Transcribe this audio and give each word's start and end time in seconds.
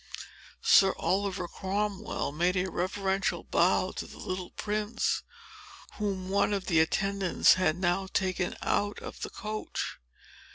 Sir 0.63 0.95
Oliver 0.97 1.47
Cromwell 1.47 2.31
made 2.31 2.57
a 2.57 2.71
reverential 2.71 3.43
bow 3.43 3.91
to 3.97 4.07
the 4.07 4.17
little 4.17 4.49
prince, 4.49 5.21
whom 5.99 6.27
one 6.27 6.53
of 6.53 6.65
the 6.65 6.79
attendants 6.79 7.53
had 7.53 7.75
now 7.77 8.07
taken 8.07 8.57
out 8.63 8.97
of 8.97 9.19
the 9.21 9.29
coach. 9.29 9.99